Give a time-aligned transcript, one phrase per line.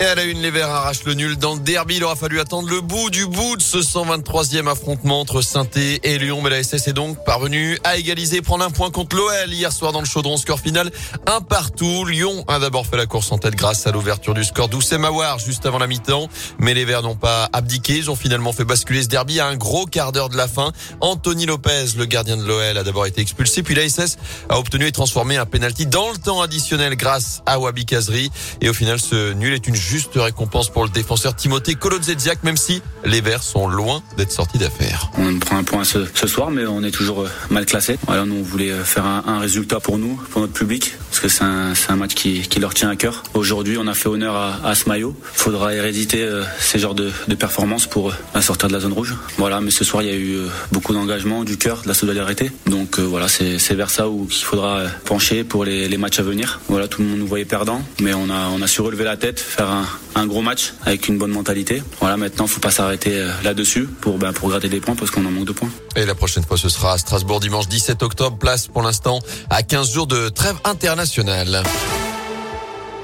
[0.00, 1.96] Et à la une, les Verts arrachent le nul dans le derby.
[1.96, 6.18] Il aura fallu attendre le bout du bout de ce 123e affrontement entre saint et
[6.18, 6.40] Lyon.
[6.42, 9.92] Mais la SS est donc parvenue à égaliser, prendre un point contre l'OL hier soir
[9.92, 10.36] dans le chaudron.
[10.36, 10.90] Score final,
[11.28, 12.04] un partout.
[12.06, 15.06] Lyon a d'abord fait la course en tête grâce à l'ouverture du score d'Oussem
[15.44, 16.28] juste avant la mi-temps.
[16.58, 17.96] Mais les Verts n'ont pas abdiqué.
[17.96, 20.72] Ils ont finalement fait basculer ce derby à un gros quart d'heure de la fin.
[21.02, 23.62] Anthony Lopez, le gardien de l'OL, a d'abord été expulsé.
[23.62, 24.16] Puis la SS
[24.48, 28.32] a obtenu et transformé un penalty dans le temps additionnel grâce à Wabi Kazri.
[28.60, 32.56] Et au final, ce nul est une juste récompense pour le défenseur Timothée Kolodziejczak, même
[32.56, 35.10] si les Verts sont loin d'être sortis d'affaire.
[35.18, 37.98] On prend un point ce, soir, mais on est toujours euh, mal classé.
[38.06, 41.28] Voilà, nous on voulait euh, faire un, résultat pour nous, pour notre public, parce que
[41.28, 43.22] c'est un, match qui, leur tient à cœur.
[43.34, 45.14] Aujourd'hui, on a fait honneur à, ce maillot.
[45.34, 49.14] Il faudra héréditer euh, ces genres de, performances pour sortir de la zone rouge.
[49.38, 50.38] Voilà, mais ce soir, il y a eu
[50.72, 52.50] beaucoup d'engagement, du cœur, de la solidarité.
[52.66, 56.60] Donc voilà, c'est vers ça où qu'il faudra pencher pour les, matchs à venir.
[56.68, 59.70] Voilà, tout le monde nous voyait perdant, mais on a, su relever la tête, faire
[60.16, 61.80] un, gros match avec une bonne mentalité.
[62.00, 65.24] Voilà, maintenant, faut pas s'arrêter euh, là-dessus pour, ben, pour gratter des points parce qu'on
[65.26, 65.70] en manque de points.
[65.96, 68.36] Et la prochaine fois, ce sera à Strasbourg dimanche 17 octobre.
[68.38, 72.03] Place pour l'instant à 15 jours de trêve internationale internationale.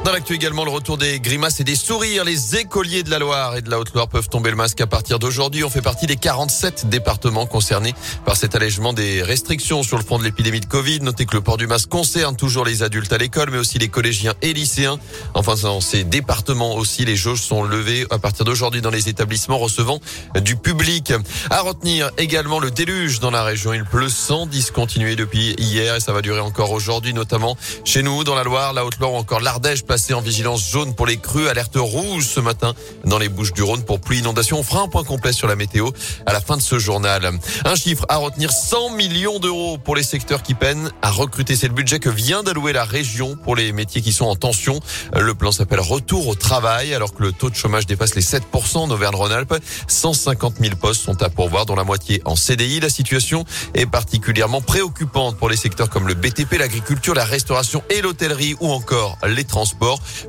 [0.03, 2.25] Dans l'actu également, le retour des grimaces et des sourires.
[2.25, 5.19] Les écoliers de la Loire et de la Haute-Loire peuvent tomber le masque à partir
[5.19, 5.63] d'aujourd'hui.
[5.63, 10.19] On fait partie des 47 départements concernés par cet allègement des restrictions sur le front
[10.19, 11.01] de l'épidémie de Covid.
[11.01, 13.89] Notez que le port du masque concerne toujours les adultes à l'école, mais aussi les
[13.89, 14.99] collégiens et lycéens.
[15.35, 19.59] Enfin, dans ces départements aussi, les jauges sont levées à partir d'aujourd'hui dans les établissements
[19.59, 20.01] recevant
[20.43, 21.13] du public.
[21.51, 23.75] À retenir également le déluge dans la région.
[23.75, 28.25] Il pleut sans discontinuer depuis hier et ça va durer encore aujourd'hui, notamment chez nous,
[28.25, 31.49] dans la Loire, la Haute-Loire ou encore l'Ardèche passé en vigilance jaune pour les crues,
[31.49, 32.75] alerte rouge ce matin
[33.05, 34.61] dans les Bouches du Rhône pour pluie inondation.
[34.61, 35.91] On fera un point complet sur la météo
[36.27, 37.29] à la fin de ce journal.
[37.65, 41.57] Un chiffre à retenir 100 millions d'euros pour les secteurs qui peinent à recruter.
[41.57, 44.79] C'est le budget que vient d'allouer la région pour les métiers qui sont en tension.
[45.13, 48.77] Le plan s'appelle Retour au travail alors que le taux de chômage dépasse les 7%
[48.77, 49.61] en Auvergne-Rhône-Alpes.
[49.89, 52.79] 150 000 postes sont à pourvoir dont la moitié en CDI.
[52.79, 58.03] La situation est particulièrement préoccupante pour les secteurs comme le BTP, l'agriculture, la restauration et
[58.03, 59.80] l'hôtellerie ou encore les transports.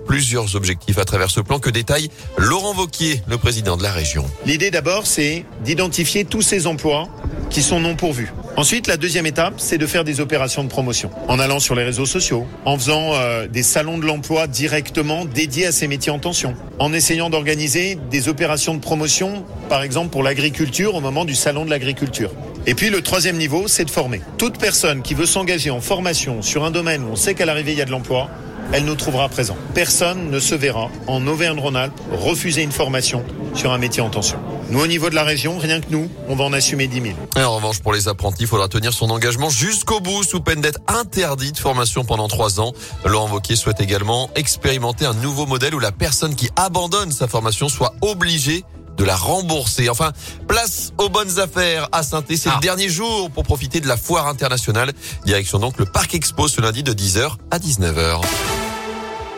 [0.05, 4.25] Plusieurs objectifs à travers ce plan que détaille Laurent Vauquier, le président de la région.
[4.45, 7.07] L'idée d'abord, c'est d'identifier tous ces emplois
[7.49, 8.31] qui sont non pourvus.
[8.57, 11.83] Ensuite, la deuxième étape, c'est de faire des opérations de promotion en allant sur les
[11.83, 16.19] réseaux sociaux, en faisant euh, des salons de l'emploi directement dédiés à ces métiers en
[16.19, 21.35] tension, en essayant d'organiser des opérations de promotion, par exemple pour l'agriculture au moment du
[21.35, 22.31] salon de l'agriculture.
[22.67, 24.21] Et puis le troisième niveau, c'est de former.
[24.37, 27.71] Toute personne qui veut s'engager en formation sur un domaine où on sait qu'à l'arrivée
[27.71, 28.29] il y a de l'emploi,
[28.73, 29.57] elle nous trouvera présent.
[29.73, 33.23] Personne ne se verra en Auvergne-Rhône-Alpes refuser une formation
[33.53, 34.39] sur un métier en tension.
[34.69, 37.15] Nous, au niveau de la région, rien que nous, on va en assumer 10 000.
[37.37, 40.61] Et en revanche, pour les apprentis, il faudra tenir son engagement jusqu'au bout, sous peine
[40.61, 42.71] d'être interdit de formation pendant trois ans.
[43.05, 47.67] Laurent Wauquiez souhaite également expérimenter un nouveau modèle où la personne qui abandonne sa formation
[47.67, 48.63] soit obligée
[48.97, 49.89] de la rembourser.
[49.89, 50.11] Enfin,
[50.47, 52.59] place aux bonnes affaires à saint C'est le ah.
[52.61, 54.93] dernier jour pour profiter de la foire internationale.
[55.25, 58.21] Direction donc le Parc Expo ce lundi de 10h à 19h.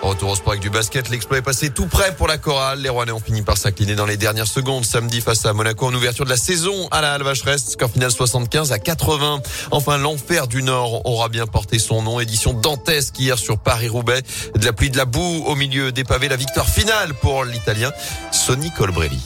[0.04, 1.10] Retour au sport avec du basket.
[1.10, 2.80] L'exploit est passé tout près pour la chorale.
[2.80, 5.94] Les Rouennais ont fini par s'incliner dans les dernières secondes samedi face à Monaco en
[5.94, 7.72] ouverture de la saison à la Alvacheresse.
[7.72, 9.42] Score final 75 à 80.
[9.72, 12.20] Enfin, l'enfer du Nord aura bien porté son nom.
[12.20, 14.24] Édition dantesque hier sur Paris-Roubaix.
[14.56, 16.28] De la pluie, de la boue au milieu des pavés.
[16.28, 17.92] La victoire finale pour l'Italien
[18.32, 19.22] Sonny Colbrelli.